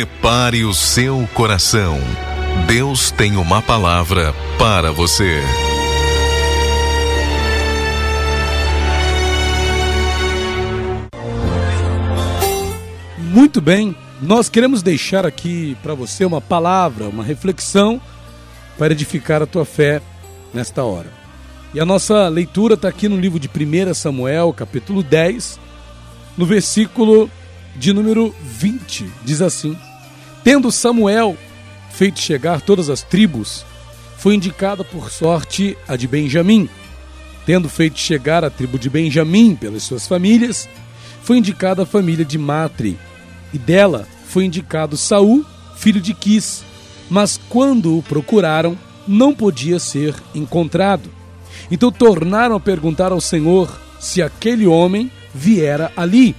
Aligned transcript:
Prepare 0.00 0.64
o 0.64 0.72
seu 0.72 1.28
coração. 1.34 1.98
Deus 2.66 3.10
tem 3.10 3.36
uma 3.36 3.60
palavra 3.60 4.34
para 4.58 4.90
você. 4.90 5.42
Muito 13.18 13.60
bem, 13.60 13.94
nós 14.22 14.48
queremos 14.48 14.82
deixar 14.82 15.26
aqui 15.26 15.76
para 15.82 15.92
você 15.92 16.24
uma 16.24 16.40
palavra, 16.40 17.06
uma 17.06 17.22
reflexão 17.22 18.00
para 18.78 18.94
edificar 18.94 19.42
a 19.42 19.46
tua 19.46 19.66
fé 19.66 20.00
nesta 20.54 20.82
hora. 20.82 21.12
E 21.74 21.78
a 21.78 21.84
nossa 21.84 22.26
leitura 22.28 22.72
está 22.72 22.88
aqui 22.88 23.06
no 23.06 23.20
livro 23.20 23.38
de 23.38 23.50
1 23.50 23.92
Samuel, 23.92 24.54
capítulo 24.54 25.02
10, 25.02 25.60
no 26.38 26.46
versículo 26.46 27.30
de 27.76 27.92
número 27.92 28.34
20. 28.40 29.06
Diz 29.26 29.42
assim: 29.42 29.76
Tendo 30.42 30.72
Samuel 30.72 31.36
feito 31.92 32.20
chegar 32.20 32.60
todas 32.60 32.88
as 32.88 33.02
tribos, 33.02 33.64
foi 34.16 34.34
indicada 34.34 34.84
por 34.84 35.10
sorte 35.10 35.76
a 35.86 35.96
de 35.96 36.06
Benjamim. 36.06 36.68
Tendo 37.44 37.68
feito 37.68 37.98
chegar 37.98 38.44
a 38.44 38.50
tribo 38.50 38.78
de 38.78 38.88
Benjamim 38.88 39.54
pelas 39.54 39.82
suas 39.82 40.06
famílias, 40.06 40.68
foi 41.22 41.38
indicada 41.38 41.82
a 41.82 41.86
família 41.86 42.24
de 42.24 42.38
Matre 42.38 42.98
e 43.52 43.58
dela 43.58 44.06
foi 44.26 44.44
indicado 44.44 44.96
Saul, 44.96 45.44
filho 45.76 46.00
de 46.00 46.14
Quis, 46.14 46.64
mas 47.08 47.38
quando 47.48 47.98
o 47.98 48.02
procuraram, 48.02 48.78
não 49.06 49.34
podia 49.34 49.78
ser 49.78 50.14
encontrado. 50.34 51.10
Então 51.70 51.90
tornaram 51.90 52.54
a 52.54 52.60
perguntar 52.60 53.12
ao 53.12 53.20
Senhor 53.20 53.80
se 53.98 54.22
aquele 54.22 54.66
homem 54.66 55.10
viera 55.34 55.92
ali. 55.96 56.34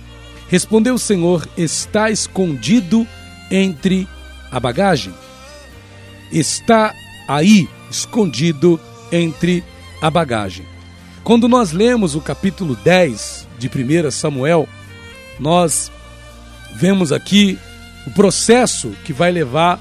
Respondeu 0.48 0.96
o 0.96 1.00
Senhor: 1.00 1.48
Está 1.58 2.10
escondido 2.10 3.06
entre 3.52 4.08
a 4.50 4.60
bagagem. 4.60 5.14
Está 6.32 6.96
aí, 7.28 7.70
escondido 7.90 8.80
entre 9.12 9.64
a 10.02 10.10
bagagem. 10.10 10.66
Quando 11.24 11.48
nós 11.48 11.72
lemos 11.72 12.16
o 12.16 12.22
capítulo 12.22 12.76
10 12.76 13.48
de 13.60 13.68
1 13.68 14.10
Samuel, 14.10 14.68
nós 15.40 15.92
vemos 16.76 17.12
aqui 17.12 17.60
o 18.08 18.12
processo 18.12 18.92
que 19.06 19.14
vai 19.14 19.32
levar 19.32 19.80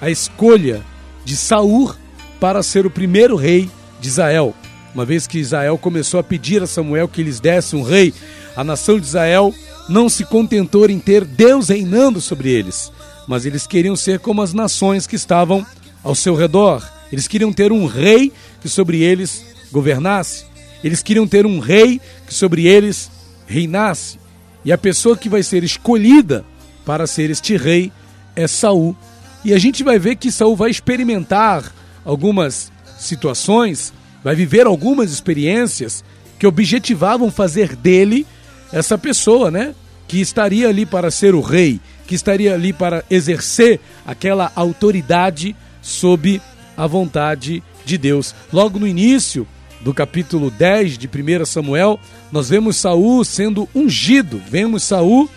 à 0.00 0.10
escolha 0.10 0.82
de 1.24 1.36
Saul 1.36 1.94
para 2.38 2.62
ser 2.62 2.86
o 2.86 2.90
primeiro 2.90 3.34
rei 3.34 3.68
de 4.00 4.08
Israel. 4.08 4.54
Uma 4.94 5.04
vez 5.04 5.26
que 5.26 5.38
Israel 5.38 5.76
começou 5.76 6.20
a 6.20 6.22
pedir 6.22 6.62
a 6.62 6.66
Samuel 6.66 7.08
que 7.08 7.22
lhes 7.22 7.40
desse 7.40 7.74
um 7.74 7.82
rei, 7.82 8.14
a 8.56 8.62
nação 8.62 8.98
de 8.98 9.06
Israel 9.06 9.52
não 9.88 10.08
se 10.08 10.24
contentou 10.24 10.88
em 10.88 10.98
ter 10.98 11.24
Deus 11.24 11.68
reinando 11.68 12.20
sobre 12.20 12.50
eles, 12.50 12.92
mas 13.26 13.44
eles 13.44 13.66
queriam 13.66 13.96
ser 13.96 14.18
como 14.20 14.42
as 14.42 14.52
nações 14.52 15.06
que 15.06 15.16
estavam 15.16 15.66
ao 16.02 16.14
seu 16.14 16.34
redor. 16.34 16.82
Eles 17.12 17.26
queriam 17.28 17.52
ter 17.52 17.72
um 17.72 17.86
rei 17.86 18.32
que 18.60 18.68
sobre 18.68 19.02
eles 19.02 19.44
governasse. 19.72 20.44
Eles 20.82 21.02
queriam 21.02 21.26
ter 21.26 21.46
um 21.46 21.58
rei 21.58 22.00
que 22.26 22.34
sobre 22.34 22.66
eles 22.66 23.10
reinasse. 23.46 24.18
E 24.64 24.72
a 24.72 24.78
pessoa 24.78 25.16
que 25.16 25.28
vai 25.28 25.42
ser 25.42 25.64
escolhida 25.64 26.44
para 26.84 27.06
ser 27.06 27.30
este 27.30 27.56
rei 27.56 27.92
é 28.34 28.46
Saul. 28.46 28.96
E 29.44 29.52
a 29.52 29.58
gente 29.58 29.82
vai 29.82 29.98
ver 29.98 30.16
que 30.16 30.30
Saul 30.30 30.56
vai 30.56 30.70
experimentar 30.70 31.72
algumas 32.04 32.70
situações, 32.98 33.92
vai 34.22 34.34
viver 34.34 34.66
algumas 34.66 35.10
experiências 35.10 36.04
que 36.38 36.46
objetivavam 36.46 37.30
fazer 37.30 37.74
dele 37.74 38.26
essa 38.72 38.98
pessoa, 38.98 39.50
né? 39.50 39.74
Que 40.06 40.20
estaria 40.20 40.68
ali 40.68 40.84
para 40.84 41.10
ser 41.10 41.34
o 41.34 41.40
rei, 41.40 41.80
que 42.06 42.14
estaria 42.14 42.54
ali 42.54 42.72
para 42.72 43.04
exercer 43.10 43.80
aquela 44.06 44.52
autoridade 44.54 45.56
sob 45.82 46.40
a 46.76 46.86
vontade 46.86 47.62
de 47.84 47.98
Deus. 47.98 48.34
Logo 48.52 48.78
no 48.78 48.86
início 48.86 49.46
do 49.80 49.92
capítulo 49.94 50.50
10 50.50 50.98
de 50.98 51.08
1 51.08 51.44
Samuel, 51.44 51.98
nós 52.30 52.48
vemos 52.48 52.76
Saul 52.76 53.24
sendo 53.24 53.68
ungido, 53.74 54.40
vemos 54.48 54.82
Saul 54.82 55.28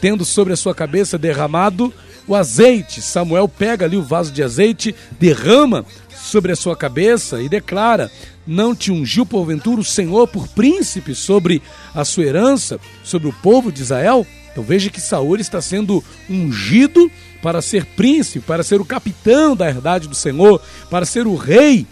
tendo 0.00 0.24
sobre 0.24 0.52
a 0.52 0.56
sua 0.56 0.74
cabeça 0.74 1.18
derramado 1.18 1.92
o 2.26 2.34
azeite. 2.34 3.00
Samuel 3.00 3.48
pega 3.48 3.84
ali 3.84 3.96
o 3.96 4.02
vaso 4.02 4.32
de 4.32 4.42
azeite, 4.42 4.94
derrama 5.18 5.84
sobre 6.14 6.52
a 6.52 6.56
sua 6.56 6.76
cabeça 6.76 7.40
e 7.40 7.48
declara: 7.48 8.10
Não 8.46 8.74
te 8.74 8.90
ungiu 8.90 9.24
porventura 9.24 9.80
o 9.80 9.84
Senhor 9.84 10.26
por 10.28 10.48
príncipe 10.48 11.14
sobre 11.14 11.62
a 11.94 12.04
sua 12.04 12.24
herança, 12.24 12.78
sobre 13.04 13.28
o 13.28 13.32
povo 13.32 13.70
de 13.70 13.82
Israel? 13.82 14.26
Então 14.56 14.64
veja 14.64 14.88
que 14.88 15.02
Saul 15.02 15.36
está 15.36 15.60
sendo 15.60 16.02
ungido 16.30 17.10
para 17.42 17.60
ser 17.60 17.84
príncipe, 17.84 18.40
para 18.40 18.62
ser 18.62 18.80
o 18.80 18.86
capitão 18.86 19.54
da 19.54 19.68
herdade 19.68 20.08
do 20.08 20.14
Senhor, 20.14 20.62
para 20.88 21.04
ser 21.04 21.26
o 21.26 21.36
rei 21.36 21.86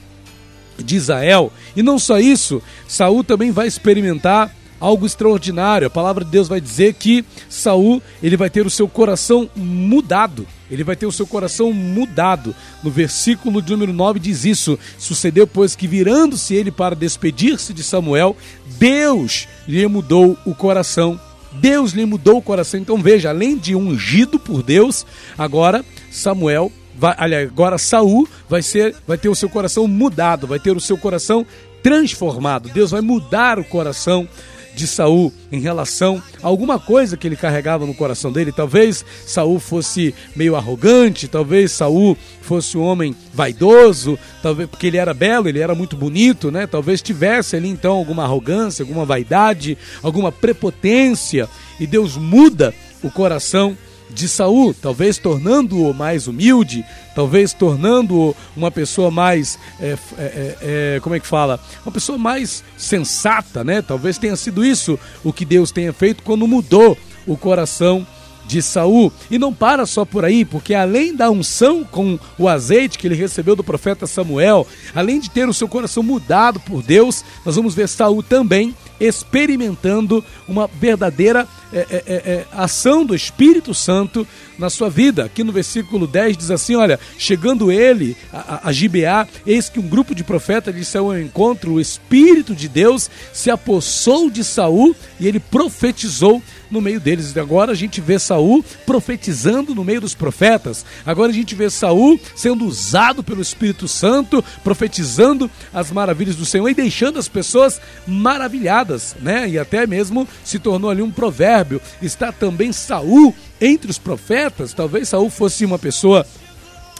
de 0.78 0.96
Israel. 0.96 1.52
E 1.76 1.82
não 1.82 1.98
só 1.98 2.18
isso, 2.18 2.62
Saul 2.88 3.22
também 3.22 3.50
vai 3.50 3.66
experimentar 3.66 4.50
algo 4.80 5.04
extraordinário. 5.04 5.86
A 5.86 5.90
palavra 5.90 6.24
de 6.24 6.30
Deus 6.30 6.48
vai 6.48 6.58
dizer 6.58 6.94
que 6.94 7.22
Saul, 7.50 8.02
ele 8.22 8.34
vai 8.34 8.48
ter 8.48 8.64
o 8.64 8.70
seu 8.70 8.88
coração 8.88 9.50
mudado. 9.54 10.46
Ele 10.70 10.82
vai 10.82 10.96
ter 10.96 11.04
o 11.04 11.12
seu 11.12 11.26
coração 11.26 11.70
mudado. 11.70 12.56
No 12.82 12.90
versículo 12.90 13.60
de 13.60 13.72
número 13.72 13.92
9 13.92 14.18
diz 14.18 14.46
isso: 14.46 14.78
Sucedeu, 14.98 15.46
pois, 15.46 15.76
que 15.76 15.86
virando-se 15.86 16.54
ele 16.54 16.70
para 16.70 16.96
despedir-se 16.96 17.74
de 17.74 17.82
Samuel, 17.82 18.34
Deus 18.78 19.46
lhe 19.68 19.86
mudou 19.86 20.38
o 20.46 20.54
coração. 20.54 21.20
Deus 21.60 21.92
lhe 21.92 22.04
mudou 22.04 22.38
o 22.38 22.42
coração. 22.42 22.80
Então 22.80 22.98
veja, 22.98 23.30
além 23.30 23.56
de 23.56 23.74
ungido 23.74 24.38
por 24.38 24.62
Deus, 24.62 25.06
agora 25.36 25.84
Samuel 26.10 26.70
vai, 26.96 27.14
aliás, 27.18 27.48
agora 27.48 27.78
Saul 27.78 28.28
vai 28.48 28.62
ser, 28.62 28.94
vai 29.06 29.18
ter 29.18 29.28
o 29.28 29.34
seu 29.34 29.48
coração 29.48 29.86
mudado, 29.86 30.46
vai 30.46 30.58
ter 30.58 30.76
o 30.76 30.80
seu 30.80 30.96
coração 30.96 31.46
transformado. 31.82 32.68
Deus 32.68 32.90
vai 32.90 33.00
mudar 33.00 33.58
o 33.58 33.64
coração 33.64 34.28
de 34.74 34.86
Saul 34.86 35.32
em 35.50 35.60
relação 35.60 36.22
a 36.42 36.46
alguma 36.46 36.78
coisa 36.78 37.16
que 37.16 37.26
ele 37.26 37.36
carregava 37.36 37.86
no 37.86 37.94
coração 37.94 38.32
dele. 38.32 38.52
Talvez 38.52 39.04
Saul 39.26 39.58
fosse 39.58 40.14
meio 40.34 40.56
arrogante, 40.56 41.28
talvez 41.28 41.72
Saul 41.72 42.16
fosse 42.40 42.76
um 42.76 42.82
homem 42.82 43.14
vaidoso, 43.32 44.18
talvez 44.42 44.68
porque 44.68 44.88
ele 44.88 44.96
era 44.96 45.14
belo, 45.14 45.48
ele 45.48 45.60
era 45.60 45.74
muito 45.74 45.96
bonito, 45.96 46.50
né? 46.50 46.66
Talvez 46.66 47.00
tivesse 47.00 47.56
ali 47.56 47.68
então 47.68 47.92
alguma 47.92 48.24
arrogância, 48.24 48.82
alguma 48.82 49.04
vaidade, 49.04 49.78
alguma 50.02 50.30
prepotência, 50.30 51.48
e 51.78 51.86
Deus 51.86 52.16
muda 52.16 52.74
o 53.02 53.10
coração 53.10 53.76
de 54.10 54.28
Saul, 54.28 54.74
talvez 54.74 55.18
tornando-o 55.18 55.92
mais 55.92 56.26
humilde, 56.26 56.84
talvez 57.14 57.52
tornando-o 57.52 58.36
uma 58.56 58.70
pessoa 58.70 59.10
mais, 59.10 59.58
é, 59.80 59.96
é, 60.18 60.56
é, 60.96 61.00
como 61.02 61.14
é 61.14 61.20
que 61.20 61.26
fala, 61.26 61.58
uma 61.84 61.92
pessoa 61.92 62.18
mais 62.18 62.62
sensata, 62.76 63.64
né? 63.64 63.82
Talvez 63.82 64.18
tenha 64.18 64.36
sido 64.36 64.64
isso 64.64 64.98
o 65.22 65.32
que 65.32 65.44
Deus 65.44 65.70
tenha 65.70 65.92
feito 65.92 66.22
quando 66.22 66.46
mudou 66.46 66.96
o 67.26 67.36
coração 67.36 68.06
de 68.46 68.60
Saul. 68.62 69.12
E 69.30 69.38
não 69.38 69.52
para 69.52 69.86
só 69.86 70.04
por 70.04 70.24
aí, 70.24 70.44
porque 70.44 70.74
além 70.74 71.14
da 71.14 71.30
unção 71.30 71.84
com 71.84 72.18
o 72.38 72.48
azeite 72.48 72.98
que 72.98 73.06
ele 73.06 73.14
recebeu 73.14 73.56
do 73.56 73.64
profeta 73.64 74.06
Samuel, 74.06 74.66
além 74.94 75.18
de 75.18 75.30
ter 75.30 75.48
o 75.48 75.54
seu 75.54 75.68
coração 75.68 76.02
mudado 76.02 76.60
por 76.60 76.82
Deus, 76.82 77.24
nós 77.44 77.56
vamos 77.56 77.74
ver 77.74 77.88
Saul 77.88 78.22
também 78.22 78.74
experimentando 79.00 80.24
uma 80.46 80.66
verdadeira 80.66 81.48
é, 81.74 81.86
é, 81.90 82.02
é, 82.06 82.14
é 82.14 82.46
ação 82.52 83.04
do 83.04 83.14
Espírito 83.14 83.74
Santo 83.74 84.26
na 84.58 84.70
sua 84.70 84.88
vida. 84.88 85.24
Aqui 85.24 85.42
no 85.42 85.52
versículo 85.52 86.06
10 86.06 86.36
diz 86.36 86.50
assim: 86.50 86.76
Olha, 86.76 86.98
chegando 87.18 87.70
ele 87.70 88.16
a, 88.32 88.38
a, 88.38 88.68
a 88.68 88.72
Gibeá, 88.72 89.26
eis 89.46 89.68
que 89.68 89.80
um 89.80 89.88
grupo 89.88 90.14
de 90.14 90.24
profetas 90.24 90.74
lhe 90.74 90.84
saiu 90.84 91.06
ao 91.06 91.18
encontro, 91.18 91.72
o 91.72 91.80
Espírito 91.80 92.54
de 92.54 92.68
Deus 92.68 93.10
se 93.32 93.50
apossou 93.50 94.30
de 94.30 94.44
Saul 94.44 94.94
e 95.18 95.26
ele 95.26 95.40
profetizou 95.40 96.40
no 96.70 96.80
meio 96.80 97.00
deles. 97.00 97.36
Agora 97.36 97.72
a 97.72 97.74
gente 97.74 98.00
vê 98.00 98.18
Saul 98.18 98.64
profetizando 98.84 99.74
no 99.74 99.84
meio 99.84 100.00
dos 100.00 100.14
profetas. 100.14 100.84
Agora 101.04 101.30
a 101.30 101.34
gente 101.34 101.54
vê 101.54 101.70
Saul 101.70 102.18
sendo 102.34 102.64
usado 102.66 103.22
pelo 103.22 103.42
Espírito 103.42 103.86
Santo, 103.86 104.44
profetizando 104.62 105.50
as 105.72 105.90
maravilhas 105.90 106.36
do 106.36 106.44
Senhor 106.44 106.68
e 106.68 106.74
deixando 106.74 107.18
as 107.18 107.28
pessoas 107.28 107.80
maravilhadas, 108.06 109.14
né? 109.20 109.48
E 109.48 109.58
até 109.58 109.86
mesmo 109.86 110.26
se 110.44 110.58
tornou 110.58 110.90
ali 110.90 111.02
um 111.02 111.10
provérbio. 111.10 111.63
Está 112.00 112.32
também 112.32 112.72
Saul 112.72 113.34
entre 113.60 113.90
os 113.90 113.98
profetas. 113.98 114.72
Talvez 114.72 115.08
Saul 115.08 115.30
fosse 115.30 115.64
uma 115.64 115.78
pessoa 115.78 116.26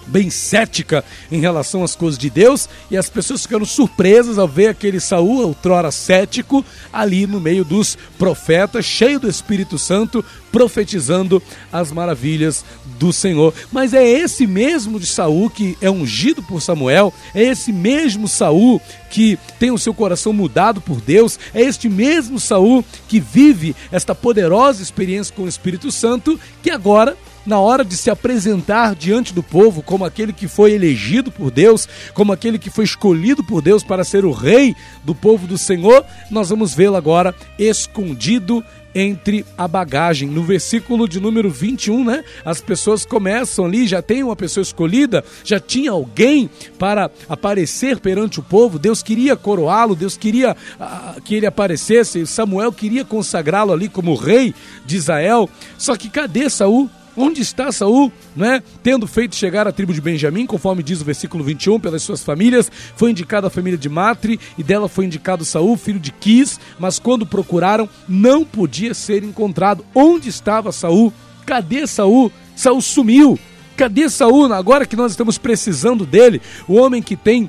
bem 0.06 0.30
cética 0.30 1.04
em 1.30 1.40
relação 1.40 1.82
às 1.82 1.94
coisas 1.94 2.18
de 2.18 2.30
Deus, 2.30 2.68
e 2.90 2.96
as 2.96 3.08
pessoas 3.08 3.42
ficaram 3.42 3.64
surpresas 3.64 4.38
ao 4.38 4.48
ver 4.48 4.68
aquele 4.68 5.00
Saul, 5.00 5.42
outrora 5.42 5.90
cético, 5.90 6.64
ali 6.92 7.26
no 7.26 7.40
meio 7.40 7.64
dos 7.64 7.96
profetas, 8.18 8.84
cheio 8.84 9.18
do 9.18 9.28
Espírito 9.28 9.78
Santo, 9.78 10.24
profetizando 10.52 11.42
as 11.72 11.90
maravilhas 11.90 12.64
do 12.98 13.12
Senhor. 13.12 13.52
Mas 13.72 13.92
é 13.92 14.08
esse 14.08 14.46
mesmo 14.46 15.00
de 15.00 15.06
Saul 15.06 15.50
que 15.50 15.76
é 15.80 15.90
ungido 15.90 16.42
por 16.42 16.62
Samuel, 16.62 17.12
é 17.34 17.42
esse 17.42 17.72
mesmo 17.72 18.28
Saul 18.28 18.80
que 19.10 19.38
tem 19.58 19.70
o 19.70 19.78
seu 19.78 19.94
coração 19.94 20.32
mudado 20.32 20.80
por 20.80 21.00
Deus, 21.00 21.38
é 21.52 21.62
este 21.62 21.88
mesmo 21.88 22.38
Saul 22.40 22.84
que 23.08 23.20
vive 23.20 23.74
esta 23.90 24.14
poderosa 24.14 24.82
experiência 24.82 25.34
com 25.34 25.42
o 25.42 25.48
Espírito 25.48 25.90
Santo, 25.90 26.38
que 26.62 26.70
agora 26.70 27.16
na 27.46 27.58
hora 27.58 27.84
de 27.84 27.96
se 27.96 28.10
apresentar 28.10 28.94
diante 28.94 29.32
do 29.32 29.42
povo 29.42 29.82
como 29.82 30.04
aquele 30.04 30.32
que 30.32 30.48
foi 30.48 30.72
elegido 30.72 31.30
por 31.30 31.50
Deus, 31.50 31.88
como 32.12 32.32
aquele 32.32 32.58
que 32.58 32.70
foi 32.70 32.84
escolhido 32.84 33.44
por 33.44 33.62
Deus 33.62 33.82
para 33.82 34.04
ser 34.04 34.24
o 34.24 34.32
rei 34.32 34.74
do 35.04 35.14
povo 35.14 35.46
do 35.46 35.58
Senhor, 35.58 36.04
nós 36.30 36.50
vamos 36.50 36.74
vê-lo 36.74 36.96
agora 36.96 37.34
escondido 37.58 38.64
entre 38.94 39.44
a 39.58 39.66
bagagem. 39.66 40.28
No 40.28 40.44
versículo 40.44 41.08
de 41.08 41.18
número 41.18 41.50
21, 41.50 42.04
né? 42.04 42.24
As 42.44 42.60
pessoas 42.60 43.04
começam 43.04 43.64
ali, 43.64 43.86
já 43.86 44.00
tem 44.00 44.22
uma 44.22 44.36
pessoa 44.36 44.62
escolhida, 44.62 45.24
já 45.42 45.58
tinha 45.58 45.90
alguém 45.90 46.48
para 46.78 47.10
aparecer 47.28 47.98
perante 47.98 48.38
o 48.38 48.42
povo. 48.42 48.78
Deus 48.78 49.02
queria 49.02 49.36
coroá-lo, 49.36 49.96
Deus 49.96 50.16
queria 50.16 50.52
uh, 50.52 51.20
que 51.22 51.34
ele 51.34 51.46
aparecesse. 51.46 52.26
Samuel 52.26 52.72
queria 52.72 53.04
consagrá-lo 53.04 53.72
ali 53.72 53.88
como 53.88 54.14
rei 54.14 54.54
de 54.86 54.96
Israel. 54.96 55.50
Só 55.76 55.96
que 55.96 56.08
cadê 56.08 56.48
Saul? 56.48 56.88
Onde 57.16 57.40
está 57.40 57.70
Saul, 57.70 58.12
né? 58.34 58.62
Tendo 58.82 59.06
feito 59.06 59.36
chegar 59.36 59.68
a 59.68 59.72
tribo 59.72 59.92
de 59.92 60.00
Benjamim, 60.00 60.46
conforme 60.46 60.82
diz 60.82 61.00
o 61.00 61.04
versículo 61.04 61.44
21, 61.44 61.78
pelas 61.78 62.02
suas 62.02 62.22
famílias, 62.22 62.70
foi 62.96 63.10
indicada 63.10 63.46
a 63.46 63.50
família 63.50 63.78
de 63.78 63.88
Matre 63.88 64.38
e 64.58 64.62
dela 64.62 64.88
foi 64.88 65.04
indicado 65.04 65.44
Saul, 65.44 65.76
filho 65.76 66.00
de 66.00 66.10
Quis, 66.12 66.58
mas 66.78 66.98
quando 66.98 67.26
procuraram, 67.26 67.88
não 68.08 68.44
podia 68.44 68.94
ser 68.94 69.22
encontrado. 69.22 69.84
Onde 69.94 70.28
estava 70.28 70.72
Saul? 70.72 71.12
Cadê 71.46 71.86
Saul? 71.86 72.32
Saul 72.56 72.80
sumiu. 72.80 73.38
Cadê 73.76 74.08
Saúl? 74.08 74.52
Agora 74.52 74.86
que 74.86 74.96
nós 74.96 75.12
estamos 75.12 75.38
precisando 75.38 76.06
dele, 76.06 76.40
o 76.68 76.74
homem 76.74 77.02
que 77.02 77.16
tem 77.16 77.48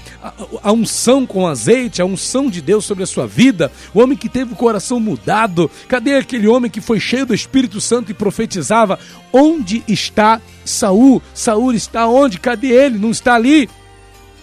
a, 0.64 0.72
unção 0.72 1.26
com 1.26 1.48
azeite, 1.48 2.02
a 2.02 2.06
unção 2.06 2.50
de 2.50 2.62
Deus 2.62 2.86
sobre 2.86 3.04
a 3.04 3.08
sua 3.08 3.28
vida, 3.28 3.72
o 3.94 4.00
homem 4.00 4.18
que 4.18 4.30
teve 4.30 4.54
o 4.54 4.56
coração 4.56 5.00
mudado. 5.00 5.70
Cadê 5.88 6.16
aquele 6.16 6.48
homem 6.48 6.72
que 6.72 6.82
foi 6.82 7.00
cheio 7.00 7.26
do 7.26 7.34
Espírito 7.34 7.80
Santo 7.80 8.12
e 8.12 8.14
profetizava? 8.14 9.00
Onde 9.32 9.84
está 9.88 10.42
Saúl? 10.64 11.22
Saúl 11.34 11.74
está 11.74 12.08
onde? 12.08 12.40
Cadê 12.40 12.68
ele? 12.68 12.98
Não 12.98 13.12
está 13.12 13.36
ali? 13.36 13.70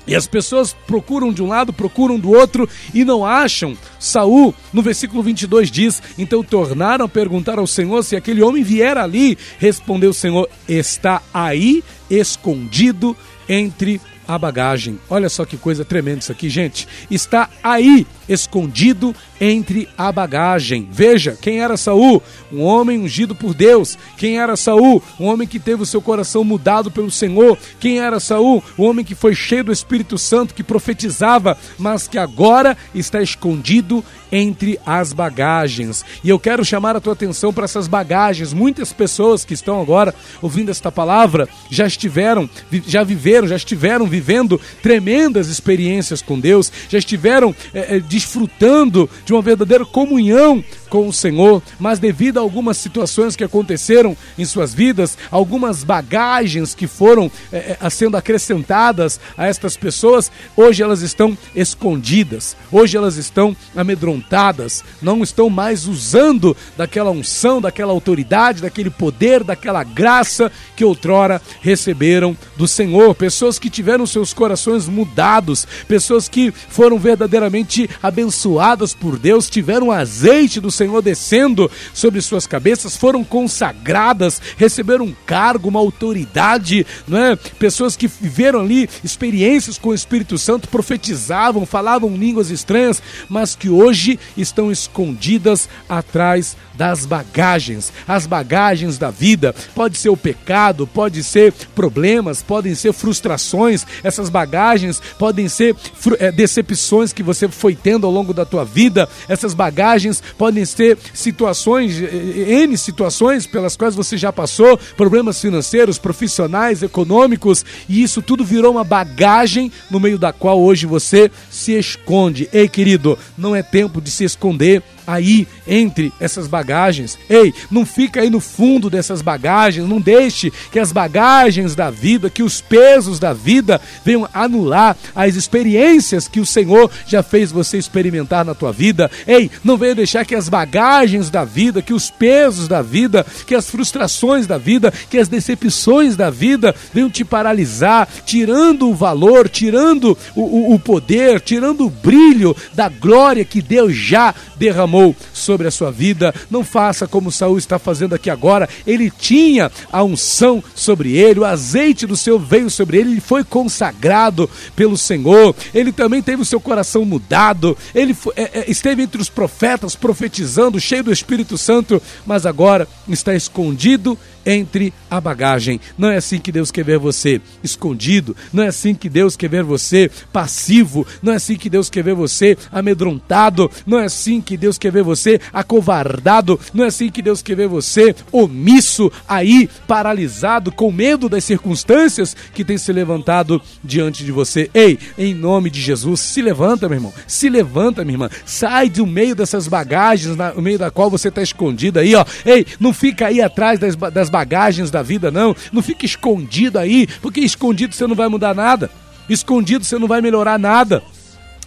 E 0.06 0.16
as 0.16 0.26
pessoas 0.26 0.74
procuram 0.86 1.32
de 1.32 1.42
um 1.42 1.48
lado, 1.48 1.72
procuram 1.72 2.18
do 2.18 2.30
outro 2.30 2.68
e 2.92 3.04
não 3.04 3.24
acham. 3.24 3.76
Saul, 4.02 4.52
no 4.72 4.82
versículo 4.82 5.22
22 5.22 5.70
diz: 5.70 6.02
Então 6.18 6.42
tornaram 6.42 7.04
a 7.04 7.08
perguntar 7.08 7.58
ao 7.58 7.68
Senhor 7.68 8.02
se 8.02 8.16
aquele 8.16 8.42
homem 8.42 8.64
vier 8.64 8.98
ali. 8.98 9.38
Respondeu 9.58 10.10
o 10.10 10.14
Senhor: 10.14 10.48
Está 10.68 11.22
aí, 11.32 11.84
escondido 12.10 13.16
entre 13.48 14.00
a 14.26 14.38
bagagem. 14.38 14.98
Olha 15.10 15.28
só 15.28 15.44
que 15.44 15.56
coisa 15.56 15.84
tremenda 15.84 16.20
isso 16.20 16.32
aqui, 16.32 16.48
gente. 16.48 16.86
Está 17.10 17.50
aí, 17.62 18.06
escondido 18.28 19.14
entre 19.40 19.88
a 19.98 20.12
bagagem. 20.12 20.88
Veja, 20.90 21.36
quem 21.40 21.60
era 21.60 21.76
Saul? 21.76 22.22
Um 22.52 22.62
homem 22.62 23.00
ungido 23.00 23.34
por 23.34 23.54
Deus. 23.54 23.98
Quem 24.16 24.38
era 24.38 24.56
Saul? 24.56 25.02
Um 25.18 25.26
homem 25.26 25.48
que 25.48 25.58
teve 25.58 25.82
o 25.82 25.86
seu 25.86 26.00
coração 26.00 26.44
mudado 26.44 26.90
pelo 26.90 27.10
Senhor. 27.10 27.58
Quem 27.80 27.98
era 27.98 28.20
Saul? 28.20 28.62
Um 28.78 28.84
homem 28.84 29.04
que 29.04 29.16
foi 29.16 29.34
cheio 29.34 29.64
do 29.64 29.72
Espírito 29.72 30.16
Santo, 30.16 30.54
que 30.54 30.62
profetizava, 30.62 31.58
mas 31.76 32.06
que 32.06 32.18
agora 32.18 32.76
está 32.94 33.20
escondido 33.20 33.91
entre 34.30 34.78
as 34.86 35.12
bagagens. 35.12 36.04
E 36.22 36.28
eu 36.28 36.38
quero 36.38 36.64
chamar 36.64 36.94
a 36.94 37.00
tua 37.00 37.14
atenção 37.14 37.52
para 37.52 37.64
essas 37.64 37.88
bagagens. 37.88 38.52
Muitas 38.52 38.92
pessoas 38.92 39.44
que 39.44 39.54
estão 39.54 39.80
agora 39.80 40.14
ouvindo 40.40 40.70
esta 40.70 40.92
palavra 40.92 41.48
já 41.68 41.86
estiveram, 41.86 42.48
já 42.86 43.02
viveram, 43.02 43.48
já 43.48 43.56
estiveram 43.56 44.06
vivendo 44.06 44.60
tremendas 44.82 45.48
experiências 45.48 46.22
com 46.22 46.38
Deus, 46.38 46.70
já 46.88 46.98
estiveram 46.98 47.54
é, 47.74 47.96
é, 47.96 48.00
desfrutando 48.00 49.10
de 49.24 49.32
uma 49.32 49.42
verdadeira 49.42 49.84
comunhão 49.84 50.62
com 50.92 51.08
o 51.08 51.12
Senhor, 51.12 51.62
mas 51.80 51.98
devido 51.98 52.36
a 52.36 52.42
algumas 52.42 52.76
situações 52.76 53.34
que 53.34 53.42
aconteceram 53.42 54.14
em 54.36 54.44
suas 54.44 54.74
vidas, 54.74 55.16
algumas 55.30 55.82
bagagens 55.82 56.74
que 56.74 56.86
foram 56.86 57.32
é, 57.50 57.78
sendo 57.88 58.14
acrescentadas 58.14 59.18
a 59.34 59.46
estas 59.46 59.74
pessoas, 59.74 60.30
hoje 60.54 60.82
elas 60.82 61.00
estão 61.00 61.36
escondidas, 61.56 62.54
hoje 62.70 62.94
elas 62.94 63.16
estão 63.16 63.56
amedrontadas, 63.74 64.84
não 65.00 65.22
estão 65.22 65.48
mais 65.48 65.86
usando 65.86 66.54
daquela 66.76 67.10
unção, 67.10 67.58
daquela 67.58 67.92
autoridade, 67.92 68.60
daquele 68.60 68.90
poder, 68.90 69.42
daquela 69.42 69.82
graça 69.82 70.52
que 70.76 70.84
outrora 70.84 71.40
receberam 71.62 72.36
do 72.54 72.68
Senhor. 72.68 73.14
Pessoas 73.14 73.58
que 73.58 73.70
tiveram 73.70 74.06
seus 74.06 74.34
corações 74.34 74.86
mudados, 74.86 75.66
pessoas 75.88 76.28
que 76.28 76.50
foram 76.50 76.98
verdadeiramente 76.98 77.88
abençoadas 78.02 78.92
por 78.92 79.18
Deus, 79.18 79.48
tiveram 79.48 79.90
azeite 79.90 80.60
do 80.60 80.70
Senhor 80.70 80.81
Senhor 80.82 81.02
descendo 81.02 81.70
sobre 81.94 82.20
suas 82.20 82.46
cabeças, 82.46 82.96
foram 82.96 83.22
consagradas, 83.22 84.40
receberam 84.56 85.06
um 85.06 85.14
cargo, 85.26 85.68
uma 85.68 85.80
autoridade, 85.80 86.86
não 87.06 87.18
é? 87.18 87.36
Pessoas 87.36 87.96
que 87.96 88.08
viveram 88.08 88.60
ali 88.60 88.88
experiências 89.04 89.78
com 89.78 89.90
o 89.90 89.94
Espírito 89.94 90.36
Santo, 90.38 90.68
profetizavam, 90.68 91.64
falavam 91.64 92.16
línguas 92.16 92.50
estranhas, 92.50 93.02
mas 93.28 93.54
que 93.54 93.68
hoje 93.68 94.18
estão 94.36 94.72
escondidas 94.72 95.68
atrás 95.88 96.56
das 96.74 97.06
bagagens, 97.06 97.92
as 98.08 98.26
bagagens 98.26 98.98
da 98.98 99.10
vida. 99.10 99.54
Pode 99.74 99.98
ser 99.98 100.08
o 100.08 100.16
pecado, 100.16 100.86
pode 100.86 101.22
ser 101.22 101.52
problemas, 101.74 102.42
podem 102.42 102.74
ser 102.74 102.92
frustrações, 102.92 103.86
essas 104.02 104.28
bagagens 104.28 105.00
podem 105.18 105.48
ser 105.48 105.76
é, 106.18 106.32
decepções 106.32 107.12
que 107.12 107.22
você 107.22 107.48
foi 107.48 107.74
tendo 107.76 108.06
ao 108.06 108.12
longo 108.12 108.32
da 108.34 108.44
tua 108.44 108.64
vida, 108.64 109.08
essas 109.28 109.54
bagagens 109.54 110.22
podem 110.36 110.62
ser 110.72 110.98
situações, 111.14 112.00
N 112.00 112.76
situações 112.76 113.46
pelas 113.46 113.76
quais 113.76 113.94
você 113.94 114.16
já 114.16 114.32
passou, 114.32 114.78
problemas 114.96 115.40
financeiros, 115.40 115.98
profissionais, 115.98 116.82
econômicos, 116.82 117.64
e 117.88 118.02
isso 118.02 118.20
tudo 118.22 118.44
virou 118.44 118.72
uma 118.72 118.84
bagagem 118.84 119.70
no 119.90 120.00
meio 120.00 120.18
da 120.18 120.32
qual 120.32 120.60
hoje 120.60 120.86
você 120.86 121.30
se 121.50 121.72
esconde. 121.72 122.48
Ei, 122.52 122.68
querido, 122.68 123.18
não 123.36 123.54
é 123.54 123.62
tempo 123.62 124.00
de 124.00 124.10
se 124.10 124.24
esconder 124.24 124.82
aí 125.12 125.46
entre 125.66 126.12
essas 126.18 126.46
bagagens. 126.46 127.18
Ei, 127.28 127.52
não 127.70 127.84
fica 127.84 128.20
aí 128.20 128.30
no 128.30 128.40
fundo 128.40 128.88
dessas 128.88 129.20
bagagens, 129.20 129.88
não 129.88 130.00
deixe 130.00 130.50
que 130.70 130.78
as 130.78 130.92
bagagens 130.92 131.74
da 131.74 131.90
vida, 131.90 132.30
que 132.30 132.42
os 132.42 132.60
pesos 132.60 133.18
da 133.18 133.32
vida 133.32 133.80
venham 134.04 134.28
anular 134.32 134.96
as 135.14 135.34
experiências 135.34 136.26
que 136.26 136.40
o 136.40 136.46
Senhor 136.46 136.90
já 137.06 137.22
fez 137.22 137.52
você 137.52 137.76
experimentar 137.76 138.44
na 138.44 138.54
tua 138.54 138.72
vida. 138.72 139.10
Ei, 139.26 139.50
não 139.62 139.76
venha 139.76 139.94
deixar 139.94 140.24
que 140.24 140.34
as 140.34 140.48
bagagens 140.48 141.30
da 141.30 141.44
vida, 141.44 141.82
que 141.82 141.92
os 141.92 142.10
pesos 142.10 142.66
da 142.66 142.80
vida, 142.80 143.26
que 143.46 143.54
as 143.54 143.68
frustrações 143.68 144.46
da 144.46 144.58
vida, 144.58 144.92
que 145.10 145.18
as 145.18 145.28
decepções 145.28 146.16
da 146.16 146.30
vida 146.30 146.74
venham 146.92 147.10
te 147.10 147.24
paralisar, 147.24 148.08
tirando 148.24 148.88
o 148.88 148.94
valor, 148.94 149.48
tirando 149.48 150.16
o, 150.34 150.40
o, 150.42 150.74
o 150.74 150.78
poder, 150.78 151.40
tirando 151.40 151.86
o 151.86 151.90
brilho 151.90 152.56
da 152.74 152.88
glória 152.88 153.44
que 153.44 153.60
Deus 153.60 153.94
já 153.94 154.34
derramou 154.56 155.01
sobre 155.32 155.66
a 155.66 155.70
sua 155.70 155.90
vida. 155.90 156.34
Não 156.50 156.62
faça 156.64 157.06
como 157.06 157.32
Saul 157.32 157.58
está 157.58 157.78
fazendo 157.78 158.14
aqui 158.14 158.30
agora. 158.30 158.68
Ele 158.86 159.10
tinha 159.10 159.70
a 159.90 160.02
unção 160.02 160.62
sobre 160.74 161.16
ele, 161.16 161.40
o 161.40 161.44
azeite 161.44 162.06
do 162.06 162.16
Senhor 162.16 162.38
veio 162.38 162.70
sobre 162.70 162.98
ele, 162.98 163.12
ele 163.12 163.20
foi 163.20 163.42
consagrado 163.44 164.48
pelo 164.76 164.96
Senhor. 164.96 165.54
Ele 165.74 165.92
também 165.92 166.22
teve 166.22 166.42
o 166.42 166.46
seu 166.46 166.60
coração 166.60 167.04
mudado. 167.04 167.76
Ele 167.94 168.14
foi, 168.14 168.32
é, 168.36 168.60
é, 168.60 168.70
esteve 168.70 169.02
entre 169.02 169.20
os 169.20 169.28
profetas 169.28 169.96
profetizando, 169.96 170.80
cheio 170.80 171.04
do 171.04 171.12
Espírito 171.12 171.58
Santo, 171.58 172.00
mas 172.26 172.46
agora 172.46 172.86
está 173.08 173.34
escondido 173.34 174.18
entre 174.44 174.92
a 175.10 175.20
bagagem. 175.20 175.80
Não 175.96 176.08
é 176.08 176.16
assim 176.16 176.38
que 176.38 176.52
Deus 176.52 176.70
quer 176.70 176.84
ver 176.84 176.98
você 176.98 177.40
escondido, 177.62 178.36
não 178.52 178.62
é 178.62 178.68
assim 178.68 178.94
que 178.94 179.08
Deus 179.08 179.36
quer 179.36 179.48
ver 179.48 179.62
você 179.62 180.10
passivo, 180.32 181.06
não 181.22 181.32
é 181.32 181.36
assim 181.36 181.56
que 181.56 181.70
Deus 181.70 181.88
quer 181.90 182.02
ver 182.02 182.14
você 182.14 182.56
amedrontado, 182.70 183.70
não 183.86 183.98
é 183.98 184.04
assim 184.04 184.40
que 184.40 184.56
Deus 184.56 184.78
quer 184.78 184.92
ver 184.92 185.02
você 185.02 185.40
acovardado, 185.52 186.58
não 186.72 186.84
é 186.84 186.88
assim 186.88 187.10
que 187.10 187.22
Deus 187.22 187.42
quer 187.42 187.56
ver 187.56 187.68
você 187.68 188.14
omisso, 188.30 189.10
aí 189.28 189.68
paralisado, 189.86 190.72
com 190.72 190.90
medo 190.90 191.28
das 191.28 191.44
circunstâncias 191.44 192.36
que 192.54 192.64
tem 192.64 192.78
se 192.78 192.92
levantado 192.92 193.60
diante 193.82 194.24
de 194.24 194.32
você. 194.32 194.70
Ei, 194.74 194.98
em 195.18 195.34
nome 195.34 195.70
de 195.70 195.80
Jesus, 195.80 196.20
se 196.20 196.42
levanta, 196.42 196.88
meu 196.88 196.96
irmão, 196.96 197.12
se 197.26 197.48
levanta, 197.48 198.04
minha 198.04 198.14
irmã, 198.14 198.30
sai 198.44 198.88
do 198.88 199.06
meio 199.06 199.34
dessas 199.34 199.68
bagagens, 199.68 200.36
no 200.36 200.62
meio 200.62 200.78
da 200.78 200.90
qual 200.90 201.10
você 201.10 201.28
está 201.28 201.42
escondido 201.42 201.98
aí, 201.98 202.14
ó. 202.14 202.24
Ei, 202.44 202.66
não 202.80 202.92
fica 202.92 203.26
aí 203.26 203.40
atrás 203.40 203.78
das, 203.78 203.96
das 203.96 204.30
bagagens 204.32 204.90
da 204.90 205.02
vida, 205.02 205.30
não. 205.30 205.54
Não 205.70 205.82
fique 205.82 206.06
escondido 206.06 206.78
aí, 206.78 207.06
porque 207.20 207.40
escondido 207.40 207.94
você 207.94 208.06
não 208.06 208.16
vai 208.16 208.28
mudar 208.28 208.54
nada. 208.54 208.90
Escondido 209.28 209.84
você 209.84 209.98
não 209.98 210.08
vai 210.08 210.20
melhorar 210.20 210.58
nada. 210.58 211.02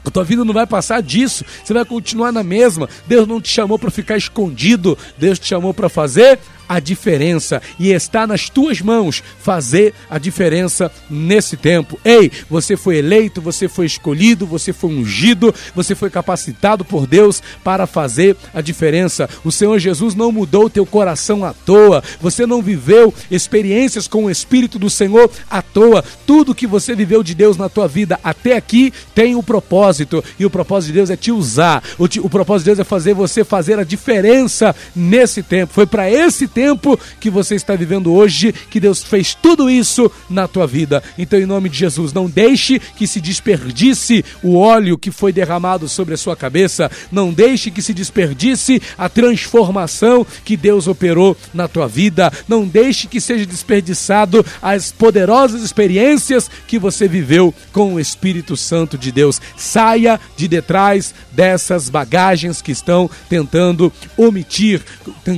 A 0.03 0.11
tua 0.11 0.23
vida 0.23 0.43
não 0.43 0.53
vai 0.53 0.67
passar 0.67 1.01
disso, 1.01 1.43
você 1.63 1.73
vai 1.73 1.85
continuar 1.85 2.31
na 2.31 2.43
mesma. 2.43 2.87
Deus 3.07 3.27
não 3.27 3.41
te 3.41 3.49
chamou 3.49 3.79
para 3.79 3.89
ficar 3.89 4.17
escondido, 4.17 4.97
Deus 5.17 5.39
te 5.39 5.47
chamou 5.47 5.73
para 5.73 5.89
fazer 5.89 6.39
a 6.67 6.79
diferença 6.79 7.61
e 7.79 7.91
está 7.91 8.25
nas 8.27 8.49
tuas 8.49 8.81
mãos 8.81 9.23
fazer 9.39 9.93
a 10.09 10.17
diferença 10.17 10.91
nesse 11.09 11.57
tempo. 11.57 11.99
Ei, 12.03 12.31
você 12.49 12.75
foi 12.75 12.97
eleito, 12.97 13.41
você 13.41 13.67
foi 13.67 13.85
escolhido, 13.85 14.45
você 14.45 14.73
foi 14.73 14.91
ungido, 14.91 15.53
você 15.73 15.95
foi 15.95 16.09
capacitado 16.09 16.83
por 16.83 17.07
Deus 17.07 17.41
para 17.63 17.87
fazer 17.87 18.35
a 18.53 18.61
diferença. 18.61 19.29
O 19.43 19.51
Senhor 19.51 19.77
Jesus 19.79 20.15
não 20.15 20.31
mudou 20.31 20.69
teu 20.69 20.85
coração 20.85 21.43
à 21.45 21.53
toa. 21.53 22.03
Você 22.19 22.45
não 22.45 22.61
viveu 22.61 23.13
experiências 23.29 24.07
com 24.07 24.25
o 24.25 24.31
Espírito 24.31 24.79
do 24.79 24.89
Senhor 24.89 25.29
à 25.49 25.61
toa. 25.61 26.03
Tudo 26.25 26.55
que 26.55 26.67
você 26.67 26.95
viveu 26.95 27.23
de 27.23 27.33
Deus 27.35 27.57
na 27.57 27.69
tua 27.69 27.87
vida 27.87 28.19
até 28.23 28.55
aqui 28.55 28.93
tem 29.13 29.35
um 29.35 29.43
propósito 29.43 30.23
e 30.39 30.45
o 30.45 30.49
propósito 30.49 30.87
de 30.87 30.93
Deus 30.93 31.09
é 31.09 31.17
te 31.17 31.31
usar. 31.31 31.83
O, 31.97 32.05
o 32.05 32.29
propósito 32.29 32.65
de 32.65 32.69
Deus 32.71 32.79
é 32.79 32.83
fazer 32.83 33.13
você 33.13 33.43
fazer 33.43 33.79
a 33.79 33.83
diferença 33.83 34.75
nesse 34.95 35.43
tempo. 35.43 35.73
Foi 35.73 35.85
para 35.85 36.09
esse 36.09 36.47
tempo 36.55 36.97
que 37.19 37.29
você 37.29 37.55
está 37.55 37.75
vivendo 37.75 38.13
hoje 38.13 38.53
que 38.53 38.79
Deus 38.79 39.03
fez 39.03 39.35
tudo 39.35 39.69
isso 39.69 40.09
na 40.29 40.47
tua 40.47 40.65
vida. 40.65 41.03
Então, 41.17 41.37
em 41.37 41.45
nome 41.45 41.67
de 41.67 41.77
Jesus, 41.77 42.13
não 42.13 42.27
deixe 42.27 42.79
que 42.79 43.05
se 43.05 43.19
desperdice 43.19 44.23
o 44.41 44.55
óleo 44.55 44.97
que 44.97 45.11
foi 45.11 45.33
derramado 45.33 45.89
sobre 45.89 46.13
a 46.13 46.17
sua 46.17 46.35
cabeça. 46.35 46.89
Não 47.11 47.33
deixe 47.33 47.69
que 47.69 47.81
se 47.81 47.93
desperdice 47.93 48.81
a 48.97 49.09
transformação 49.09 50.25
que 50.45 50.55
Deus 50.55 50.87
operou 50.87 51.35
na 51.53 51.67
tua 51.67 51.89
vida. 51.89 52.31
Não 52.47 52.65
deixe 52.65 53.07
que 53.07 53.19
seja 53.19 53.45
desperdiçado 53.45 54.45
as 54.61 54.93
poderosas 54.93 55.61
experiências 55.61 56.49
que 56.67 56.79
você 56.79 57.05
viveu 57.05 57.53
com 57.73 57.95
o 57.95 57.99
Espírito 57.99 58.55
Santo 58.55 58.97
de 58.97 59.11
Deus. 59.11 59.41
Saia 59.57 60.19
de 60.37 60.47
detrás 60.47 61.13
dessas 61.33 61.89
bagagens 61.89 62.61
que 62.61 62.71
estão 62.71 63.09
tentando 63.27 63.91
omitir, 64.15 64.81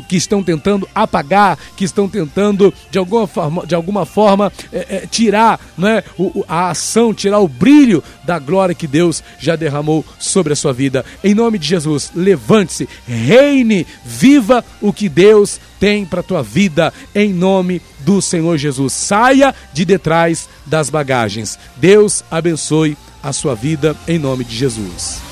que 0.07 0.15
estão 0.15 0.43
tentando 0.43 0.87
apagar, 1.07 1.57
que 1.75 1.85
estão 1.85 2.07
tentando 2.07 2.73
de 2.91 2.99
alguma 2.99 3.25
forma, 3.25 3.65
de 3.65 3.73
alguma 3.73 4.05
forma 4.05 4.51
é, 4.71 4.97
é, 4.97 5.07
tirar 5.07 5.59
né, 5.77 6.03
o, 6.17 6.45
a 6.47 6.69
ação, 6.69 7.13
tirar 7.13 7.39
o 7.39 7.47
brilho 7.47 8.03
da 8.23 8.37
glória 8.37 8.75
que 8.75 8.87
Deus 8.87 9.23
já 9.39 9.55
derramou 9.55 10.05
sobre 10.19 10.53
a 10.53 10.55
sua 10.55 10.73
vida. 10.73 11.03
Em 11.23 11.33
nome 11.33 11.57
de 11.57 11.67
Jesus, 11.67 12.11
levante-se, 12.15 12.87
reine, 13.07 13.87
viva 14.05 14.63
o 14.81 14.93
que 14.93 15.09
Deus 15.09 15.59
tem 15.79 16.05
para 16.05 16.19
a 16.19 16.23
tua 16.23 16.43
vida, 16.43 16.93
em 17.13 17.33
nome 17.33 17.81
do 17.99 18.21
Senhor 18.21 18.57
Jesus. 18.57 18.93
Saia 18.93 19.53
de 19.73 19.85
detrás 19.85 20.49
das 20.65 20.89
bagagens. 20.89 21.57
Deus 21.77 22.23
abençoe 22.29 22.97
a 23.21 23.33
sua 23.33 23.55
vida, 23.55 23.95
em 24.07 24.17
nome 24.19 24.43
de 24.43 24.55
Jesus. 24.55 25.26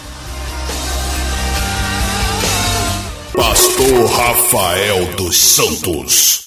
Pastor 3.75 4.05
Rafael 4.05 5.15
dos 5.17 5.36
Santos. 5.36 6.44